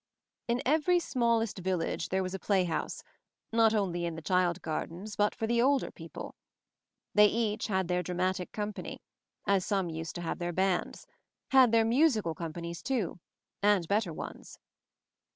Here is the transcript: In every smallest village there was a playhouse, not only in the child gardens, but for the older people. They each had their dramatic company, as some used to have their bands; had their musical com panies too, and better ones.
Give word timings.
In 0.47 0.63
every 0.65 0.99
smallest 0.99 1.59
village 1.59 2.09
there 2.09 2.23
was 2.23 2.33
a 2.33 2.39
playhouse, 2.39 3.03
not 3.53 3.71
only 3.75 4.03
in 4.03 4.15
the 4.15 4.21
child 4.23 4.59
gardens, 4.63 5.15
but 5.15 5.35
for 5.35 5.45
the 5.45 5.61
older 5.61 5.91
people. 5.91 6.33
They 7.13 7.27
each 7.27 7.67
had 7.67 7.87
their 7.87 8.01
dramatic 8.01 8.51
company, 8.51 9.03
as 9.45 9.63
some 9.63 9.91
used 9.91 10.15
to 10.15 10.21
have 10.21 10.39
their 10.39 10.53
bands; 10.53 11.05
had 11.51 11.71
their 11.71 11.85
musical 11.85 12.33
com 12.33 12.51
panies 12.51 12.81
too, 12.81 13.19
and 13.61 13.87
better 13.87 14.11
ones. 14.11 14.57